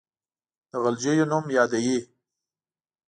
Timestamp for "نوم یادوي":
1.31-1.97